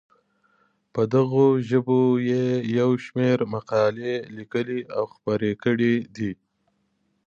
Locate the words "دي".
6.15-6.31